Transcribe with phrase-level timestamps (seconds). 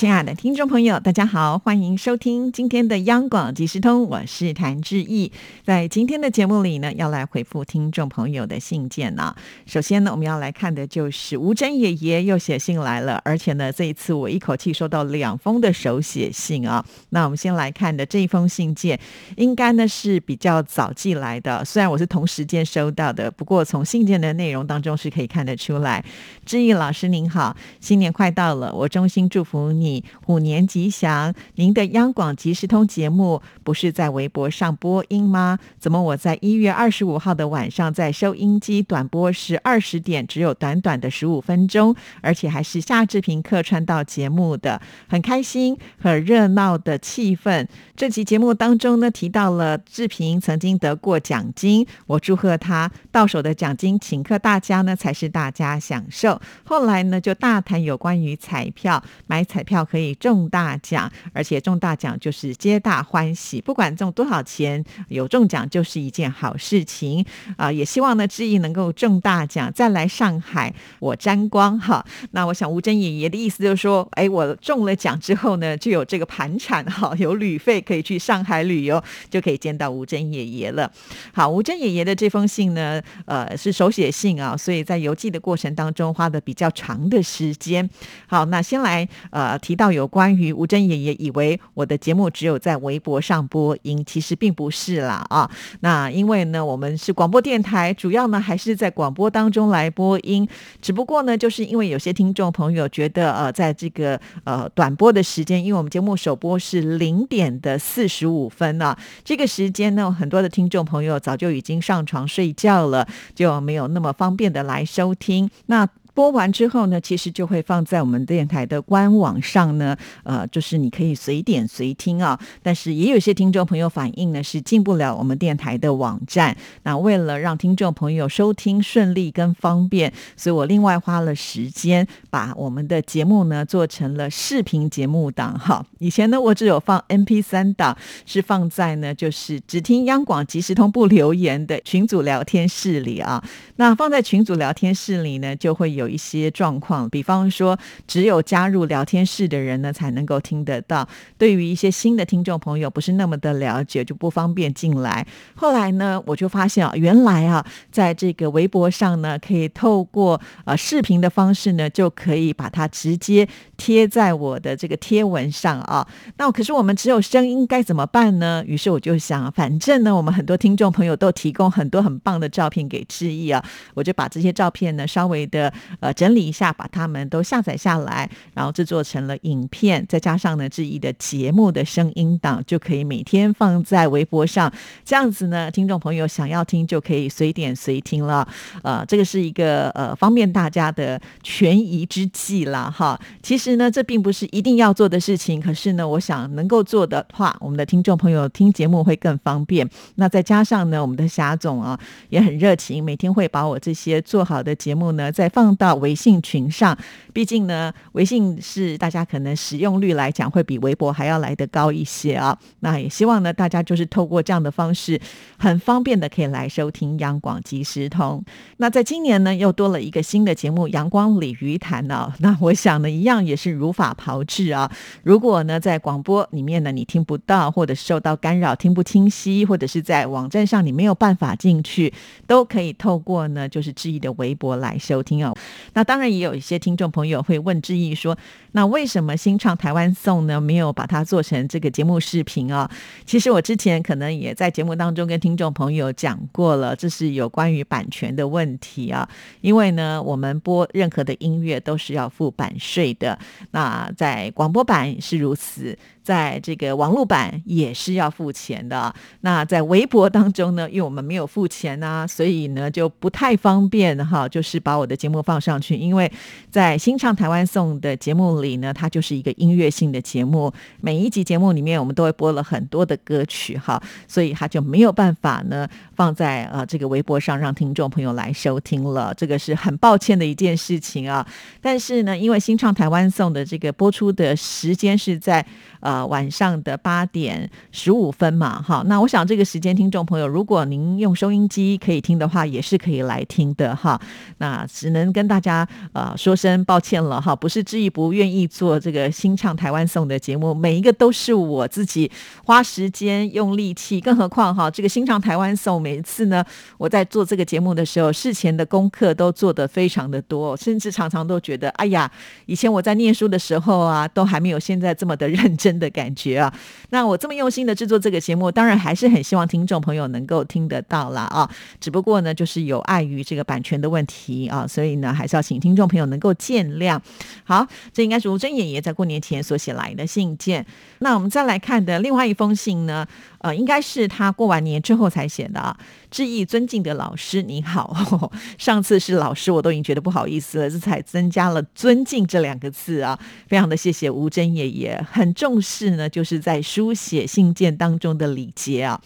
[0.00, 5.30] 亲爱的听众朋友，大家好，欢迎收听今天的央广即时通，我是谭志毅。
[5.62, 9.36] 在今天的节目里呢，要来回复听众朋友的信件呢。
[9.66, 16.82] 首先呢，我们要来看的就是吴珍爷爷又写信来了，而且呢，这一次我一口气收到两封的手写信啊。
[17.10, 18.98] 那我们先来看的这一封信件，
[19.36, 26.02] 应该呢是比较早寄来的，虽然我是同时间收到的，不过从信件的内容当中是可以看得出来。
[26.46, 29.89] 志毅老师您好，新年快到了，我衷心祝福你。
[30.24, 31.32] 虎年吉祥！
[31.54, 35.58] 您的央广即时通节目不是在微博上播音吗？
[35.78, 47.66] 怎么我在一月二十五号的晚上在收音机短播是二十点，只有短短的十五分钟，而且还是夏志平客串到节目的，很开心，很热闹的气氛。
[47.96, 56.40] 这期节目当中呢，提到了志平曾经得过奖金，我祝贺他到手的奖金请客大家呢，才是大家享受。
[56.64, 59.79] 后来呢，就大谈有关于彩票，买彩票。
[59.84, 67.24] 可以中大奖，而且中大奖就是皆大欢喜，不管中多少钱，有中奖就是一件好事情
[67.56, 67.70] 啊！
[67.70, 72.04] 也希望呢，志毅能够中大奖，再来上海我沾光哈。
[72.32, 80.90] 那我想吴珍爷爷的意思就是说，哎，我中了奖之后呢，就有这个盘缠哈， 有旅费可以去上海旅游，就可以见到吴珍爷爷了。
[81.32, 87.88] 好，吴珍爷爷的这封信呢，呃，是手写信啊，所以在邮寄的过程当中花的比较长的时间。
[88.26, 89.58] 好，那先来呃。
[89.70, 95.48] 提到有关于吴珍爷爷以为我的节目只有在微博上播音，其实并不是啦啊。
[95.78, 100.48] 那因为呢，我们是广播电台，主要呢还是在广播当中来播音。
[100.82, 115.48] 只不过呢，就是因为有些听众朋友觉得呃，在这个呃短播的时间，因为我们节目首播是零点的四十五分呢，这个时间呢，很多的听众朋友早就已经上床睡觉了，就没有那么方便的来收听。
[115.66, 122.38] 那播完之后呢，其实就会放在我们电台的官网上呢，呃，就是你可以随点随听啊。
[122.62, 126.56] 但是也有些听众朋友反映呢，是进不了我们电台的网站。
[126.82, 135.56] 那为了让听众朋友收听顺利跟方便，所以我另外花了时间把我们的节目呢做成了视频节目档。
[135.58, 137.96] 哈，以前呢我只有放 M P 三档，
[138.26, 143.42] 是放在呢就是只听央广即时通不留言的群组聊天室里啊。
[143.76, 145.99] 那放在群组聊天室里呢，就会有。
[146.00, 151.06] 有一些状况，比方说，只有加入聊天室的人呢，才能够听得到。
[151.36, 155.26] 对于一些新的听众朋友，不是那么的了解，就不方便进来。
[155.54, 163.46] 后来呢，我就发现啊，原来啊，在这个微博上呢，可以透过呃视频的方式呢，就可以把它直接
[163.76, 166.08] 贴在我的这个贴文上啊。
[166.38, 168.64] 那可是我们只有声音，该怎么办呢？
[168.66, 173.62] 于是我就想，反正呢，我们很多听众朋友都提供很多很棒的照片给志毅啊，
[173.94, 175.70] 我就把这些照片呢，稍微的。
[175.98, 184.72] 呃，整理一下，把它们都下载下来，然后制作成了影片，再加上呢志毅的节目的声音档，就可以每天放在微博上。
[185.04, 188.46] 这样子呢，听众朋友想要听就可以随点随听了。
[188.82, 193.18] 呃，这个是一个呃方便大家的权宜之计啦，哈。
[193.42, 199.88] 其实呢，这并不是一定要做的事情，可是呢，我想能够做的话，我们的听众朋友听节目会更方便。
[200.16, 201.98] 那再加上呢，我们的霞总啊
[202.28, 206.00] 也很热情，每天会把我这些做好的节目呢再放到。
[206.00, 206.96] 微信群上，
[207.32, 212.56] 毕竟呢，微信是大家可能使用率来讲会比微博还要来得高一些啊。
[212.80, 215.20] 那也希望呢，大家就是透过这样的方式，
[215.58, 218.42] 很方便的可以来收听央广即时通。
[218.78, 222.32] 那在今年呢，又多了一个新的节目《阳光鲤鱼潭》呢。
[222.38, 224.90] 那我想呢，一样也是如法炮制啊。
[225.22, 232.12] 如果呢，在广播里面呢，你听不到，或者受到干扰，听不清晰，或者是在网站上你没有办法进去，
[232.46, 235.52] 都可以透过呢，就是志毅的微博来收听啊。
[235.94, 238.36] 那当然也有一些听众朋友会问志毅说
[238.72, 240.60] ：“那为什么新唱台湾颂呢？
[240.60, 242.90] 没有把它做成这个节目视频啊？”
[243.26, 249.28] 其实我之前可能也在节目当中跟听众朋友讲过了，这是有关于版权的问题啊。
[249.60, 253.38] 因为呢，我们播任何的音乐都是要付版税的。
[253.72, 255.98] 那在广播版是如此。
[256.30, 259.12] 在这个网络版也是要付钱的。
[259.40, 265.96] 那在微博当中呢，因为我们没有付钱啊，所以呢就不太方便哈，就是把我的节目放上去。
[265.96, 266.30] 因为
[266.70, 279.34] 在新唱台湾颂的节目里呢，它就是一个音乐性的节目，每一集节目里面我们都会播了很多的歌曲哈，所以它就没有办法呢放在呃这个微博上让听众朋友来收听了。
[279.34, 281.44] 这个是很抱歉的一件事情啊。
[281.80, 285.64] 但是呢，因为新唱台湾颂的这个播出的时间是在
[285.98, 294.20] 呃晚上的八点十五分嘛，哈，那我想这个时间听众朋友，如果您用收音机可以听的话，也是可以来听的哈。
[294.58, 302.30] 那只能跟大家呃说声抱歉了哈，不是志毅不愿意做这个新唱台湾颂的节目，每一个都是我自己
[302.64, 306.64] 花时间用力气，更何况哈这个新唱台湾颂每一次呢，
[306.98, 312.30] 我在做这个节目的时候，事前的功课都做得非常的多，甚至常常都觉得，哎呀，
[312.66, 316.72] 以前我在念书的时候啊，都还没有现在这么的认真的感觉啊。
[317.10, 321.70] 那我这么用心的制作这个节目，当然还是很希望听众朋友能够听得到啦啊。
[322.00, 327.18] 只不过呢，就是有碍于这个版权的问题啊，所以呢，还是要请听众朋友能够见谅。
[327.64, 330.84] 好，这应该是吴珍爷爷在过年前所写来的信件。
[331.20, 333.26] 那我们再来看的另外一封信呢，
[333.58, 335.96] 呃，应该是他过完年之后才写的啊。
[336.30, 338.50] 致意尊敬的老师，你好。
[338.78, 343.36] 上次是老师，我都已经觉得不好意思了，这才增加了“尊敬”这两个字啊，
[343.66, 349.20] 非常的谢谢吴珍爷爷，很重视是呢，就是在书写信件当中的礼节啊。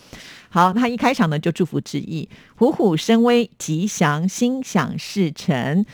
[0.49, 5.85] 好，他一开场呢就祝福致意，虎虎生威，吉祥，心想事成。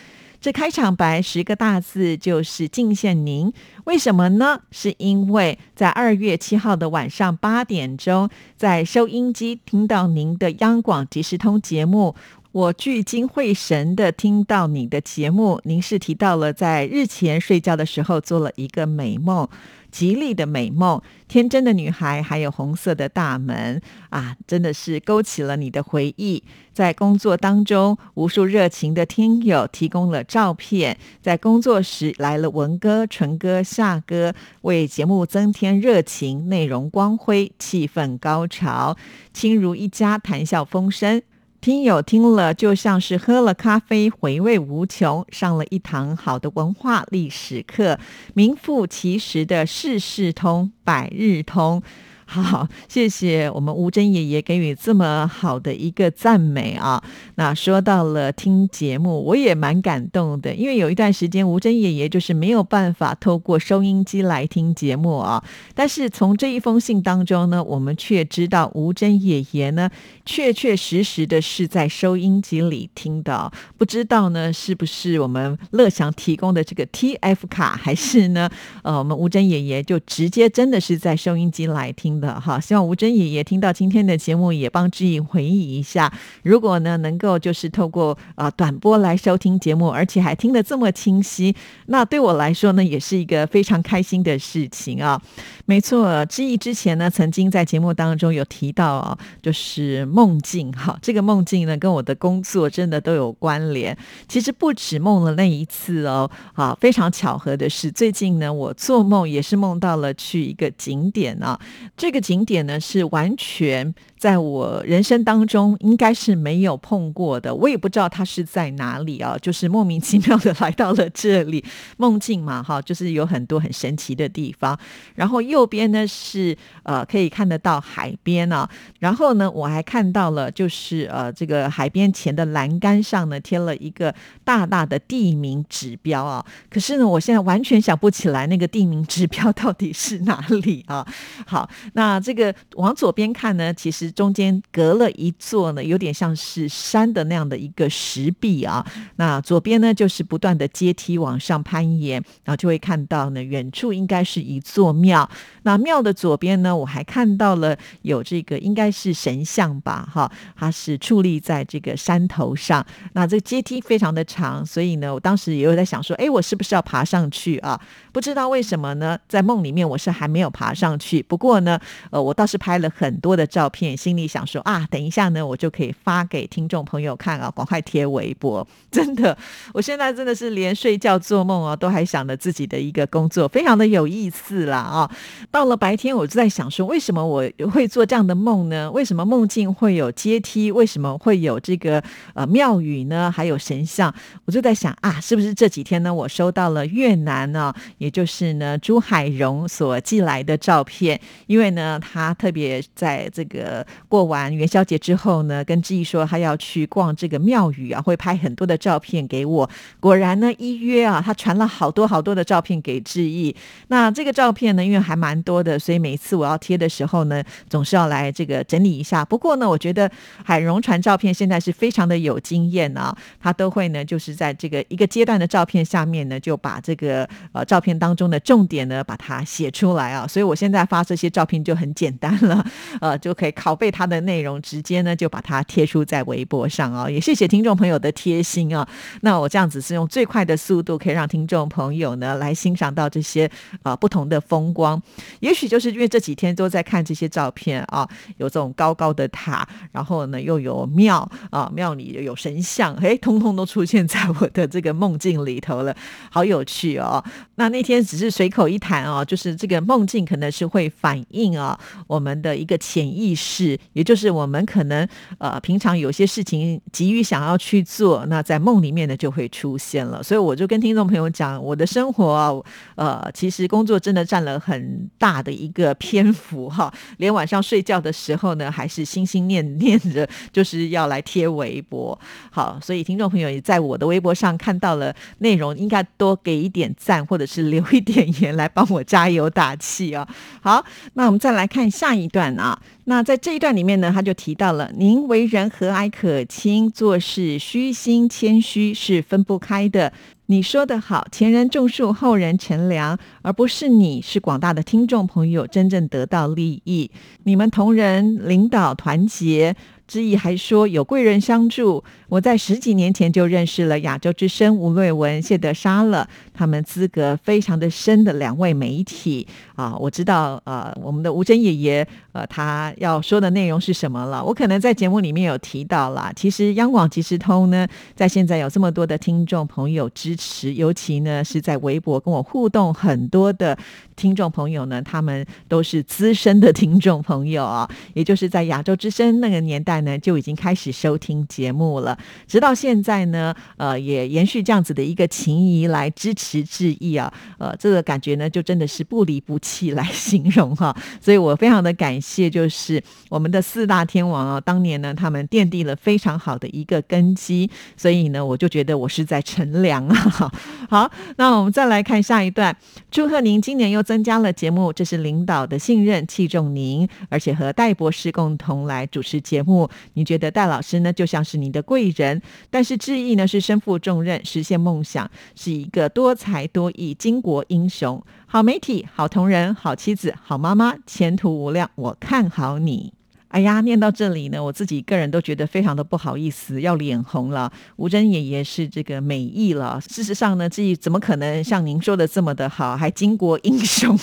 [0.41, 3.53] 这开场白十个大字就是敬献您，
[3.85, 4.63] 为什么呢？
[4.71, 12.15] 是因为在二月七号的晚上八点钟，在收音机听到您的央广即时通节目，
[12.53, 19.49] 我聚精会神的听到你的节目，您是提到了在日前睡觉的时候做了一个美梦。
[19.93, 23.81] 吉利的美梦，天真的女孩，还有红色的大门
[24.11, 26.43] 啊，真的是勾起了你的回忆。
[26.73, 34.33] 在工作当中，无数热情的听友提供了照片，在工作时来了文哥、纯哥、夏哥，
[34.63, 38.97] 为节目增添热情，内容光辉，气氛高潮，
[39.33, 41.23] 亲如一家，谈笑风生。
[41.61, 47.99] 听友听了就像是喝了咖啡，回味无穷；上了一堂好的文化历史课，
[48.33, 51.83] 名副其实的事事通，百日通。
[52.33, 57.03] 好，谢谢我们吴珍爷爷给予这么好的一个赞美啊！
[57.35, 65.43] 那说到了听节目，我也蛮感动的，因为有一段时间吴珍爷爷就是没有办法透过收音机来听节目啊。
[65.75, 69.91] 但是从这一封信当中呢，我们却知道吴珍爷爷呢，
[70.25, 73.51] 确确实实的是在收音机里听的。
[73.77, 78.49] 不知道呢，是不是我们乐祥提供的这个 TF 卡，还是呢，
[78.85, 82.20] 呃，我们吴珍爷爷就直接真的是在收音机来听？
[82.21, 86.13] 的哈，希望吴珍爷爷听到今天的节目，也帮志毅回忆一下。
[86.43, 91.57] 如果呢，能够就是透过啊短波来收听节目，而且还听得这么清晰，
[91.87, 95.19] 那对我来说呢，也是一个非常开心的事情啊。
[95.65, 103.97] 没错，志毅之前呢，曾经在节目当中有提到啊，就是梦境哈，这个梦境呢，跟我的工作真的都有关联。
[104.29, 111.59] 其实不止梦了那一次哦，啊，非常巧合的是，最近呢，我做梦也是梦到了去一个景点啊，
[111.97, 112.10] 这。
[112.11, 121.65] 这个景点呢，是完全在我人生当中应该是没有碰过的，我也不知道它是在哪里啊，就是莫名其妙的 来到了这里。
[121.97, 124.79] 梦境嘛，哈，就是有很多很神奇的地方。
[125.15, 128.69] 然后右边呢是呃可以看得到海边啊，
[129.01, 134.15] 然后呢我还看到了就是呃这个海边前的栏杆上呢贴了一个
[134.45, 141.05] 大大的地名指标啊，可是呢我现在完全想不起来那个地名指标到底是哪里啊。
[141.47, 142.21] 好，那。
[142.21, 148.85] 这个往左边看呢，其实中间隔了一座呢，有点像是山的那样的一个石壁啊。
[149.17, 155.29] 那左边呢，就是不断的阶梯往上攀岩，然后就会看到呢，远处应该是一座庙。
[155.63, 162.85] 那庙的左边呢，我还看到了有这个应该是神像吧，哈，它是矗立在这个山头上。
[163.13, 167.81] 那这阶梯非常的长，所以呢，我当时也有在想说，哎，我是不是要爬上去啊？
[168.13, 171.23] 不知道为什么呢，在梦里面我是还没有爬上去。
[171.23, 171.79] 不过呢。
[172.11, 178.67] 呃，我倒是拍了很多的照片，心里想说啊，等一下呢，我就可以发给听众朋友看啊，赶快贴微博。
[178.91, 179.37] 真的，
[179.75, 185.11] 我现在真的是连睡觉做梦啊，都还想着自己的一个工作，非常的有意思啦啊。
[185.51, 188.91] 到了白天，我就在想说，为什么我会做这样的梦呢？
[188.91, 190.73] 为什么梦境会有阶梯？
[190.73, 192.03] 为什么会有这个
[192.33, 193.31] 呃庙宇呢？
[193.31, 194.13] 还有神像？
[194.47, 201.21] 我就在想啊，是不是这几天呢，我收到了越南呢，也就是呢朱海荣所寄来的照片？
[201.47, 209.69] 因为呢，他特别在这个过完元宵节之后呢，跟志毅说他要去逛这个庙宇啊，会拍很多的照片给我。
[209.99, 213.55] 果然呢，一约啊，他传了好多好多的照片给志毅。
[213.89, 219.25] 那这个照片呢，因为还蛮多的，所以每次我要贴的时候呢，总是要来这个整理一下。
[219.25, 220.11] 不过呢，我觉得
[220.45, 230.27] 海荣传照片现在是非常的有经验啊，他都会呢，就是在这个一个阶段的照片下面呢，就把这个呃照片当中的重点呢，把它写出来啊。
[230.27, 232.65] 所以我现在发这些照片就很简单了，
[233.01, 237.09] 呃，就可以拷被它的内容，直接呢就把它贴出在微博上啊。
[237.09, 238.87] 也谢谢听众朋友的贴心啊。
[239.23, 243.51] 那我这样子是用最快的速度，可以让听众朋友呢来欣赏到这些
[243.83, 245.03] 啊不同的风光。
[245.41, 248.07] 也许就是因为这几天都在看这些照片啊，
[248.37, 255.97] 有这种高高的塔，然后呢又有庙啊，庙里有神像，哎，通通都出现在我的这个梦境里头了，
[256.31, 257.25] 好有趣哦。
[257.55, 265.07] 那那天只是随口一谈哦，就是这个梦境可能是会反映啊我们的一个潜意识，也就是我们可能
[265.39, 270.23] 呃平常有些事情急于想要去做，那在梦里面呢就会出现了。
[270.23, 272.51] 所以我就跟听众朋友讲，我的生活啊，
[272.97, 282.19] 呃，其实工作真的占了很大的一个篇幅哈，连晚上睡觉的时候呢，还是心心念念着就是要来贴微博。
[282.51, 290.27] 好，所以听众朋友也在我的微博上看到了内容，应该多给一点赞，或者是留一点言来帮我加油打气啊。
[290.61, 290.85] 好，
[291.15, 292.81] 那我们再来看下一段啊。
[293.11, 300.13] 那在这一段里面呢，他就提到了您为人和蔼可亲，做事虚心谦虚是分不开的。
[300.47, 307.11] 你说的好，前人种树，后人乘凉，而不是你是广大的听众朋友真正得到利益。
[307.43, 309.75] 你们同仁领导团结。
[310.07, 326.33] 之意还说有贵人相助，我在十几年前就认识了亚洲之声吴瑞文、谢德沙了，他们资格非常的深的两位媒体啊，我知道呃我们的吴珍爷爷呃他要说的内容是什么了，我可能在节目里面有提到啦。
[326.35, 333.79] 其实央广即时通呢，在现在有这么多的听众朋友支持，尤其呢是在微博跟我互动很多的
[334.17, 340.01] 听众朋友呢，他们都是资深的听众朋友啊，也就是在亚洲之声那个年代。
[340.01, 360.53] 呢就已经开始收听节目了，直到现在呢，呃，也延续这样子的一个情谊来支持致意啊，呃，这个感觉呢，就真的是不离不弃来形容哈，所以我非常的感谢，就是我们的四大天王啊，当年呢，他们奠定了非常好的一个根基，所以呢，我就觉得我是在乘凉啊。
[360.91, 362.77] 好，那我们再来看下一段，
[363.11, 369.89] 祝贺您今年又增加了节目，这是领导的信任，器重您，而且和戴博士共同来主持节目。
[370.15, 383.13] 你觉得戴老师呢，就像是你的贵人，但是志毅呢是身负重任，实现梦想，是一个多才多艺巾帼英雄，好媒体，好同仁，好妻子，好妈妈，前途无量，我看好你。
[383.47, 387.73] 哎呀，念到这里呢，我自己个人都觉得非常的不好意思，要脸红了。
[387.95, 394.19] 吴珍爷爷是这个美意了，事实上呢，自己怎么可能像您说的这么的好，还巾帼英雄？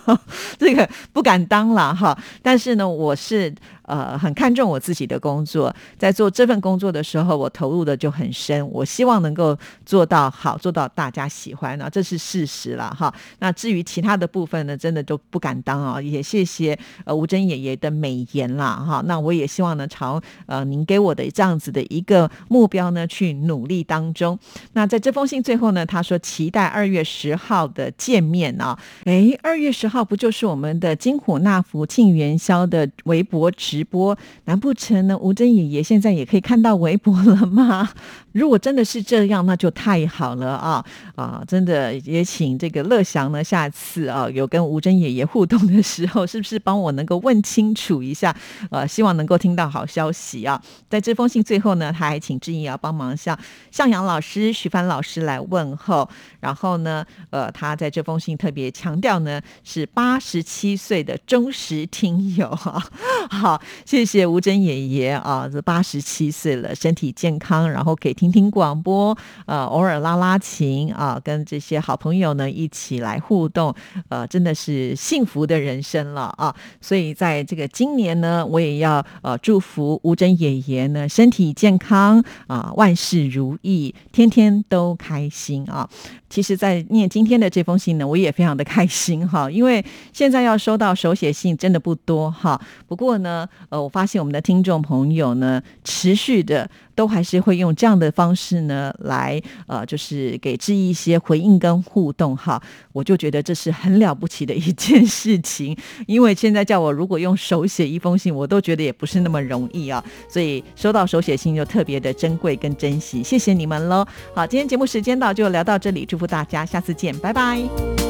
[0.60, 2.18] 这个不敢当了哈。
[2.42, 3.54] 但是呢，我是。
[3.90, 8.64] 呃，很看重我自己的工作，在做这份工作的时候，我投入的就很深。
[8.70, 13.12] 我希望能够做到好，做到大家喜欢啊，这是事实了哈。
[13.40, 16.00] 那至于其他的部分呢，真的都不敢当啊。
[16.00, 19.02] 也谢谢呃吴珍爷爷的美言啦哈。
[19.06, 24.38] 那我也希望呢，朝呃您给我的这样子的一个目标呢去努力当中。
[24.74, 28.78] 那在这封信最后呢，他说期待二月十号的见面啊。
[29.04, 33.79] 哎，二月十号不就是我们的金虎纳福庆元宵的微博直？
[33.80, 35.16] 直播，难不成呢？
[35.16, 37.88] 吴珍爷爷现在也可以看到微博了吗？
[38.32, 40.84] 如果真的是这样，那就太好了啊
[41.16, 41.42] 啊！
[41.48, 48.36] 真的也请这个乐祥呢，下次啊有跟吴珍爷爷互动的时候，是不是帮我能够问清楚一下？
[48.70, 50.60] 呃，希望能够听到好消息啊！
[50.90, 53.36] 在这封信最后呢，他还请志毅要帮忙向
[53.70, 56.08] 向阳老师、徐帆老师来问候。
[56.40, 62.80] 然后呢，呃，他在这封信特别强调呢，是八十七岁的忠实听友哈。
[63.28, 73.74] 好，谢谢吴珍爷爷啊，这八十七岁了，身体健康，然后可以听听广播，呃，偶尔拉拉琴啊，跟这些好朋友呢一起来互动，
[74.08, 76.54] 呃，真的是幸福的人生了啊！
[76.80, 85.88] 所以在这个今年呢，我也要呃祝福吴珍爷爷呢身体健康啊，万事如意，天天都开心啊！
[86.28, 92.60] 其实，在念今天的这封信呢，我也非常的开心哈，因为现在要收到手写信真的不多哈。
[92.86, 102.62] 不过呢，呃，我发现我们的听众朋友呢，持续的都还是会用这样的方式呢，来呃，就是给志毅一些回应跟互动哈。
[102.92, 105.76] 我就觉得这是很了不起的一件事情，
[106.06, 110.04] 因为现在叫我如果用手写一封信，我都觉得也不是那么容易啊。
[110.28, 114.04] 所以收到手写信就特别的珍贵跟珍惜，谢谢你们喽。
[114.34, 118.09] 好，今天节目时间到，就聊到这里，祝福大家，下次见，拜拜。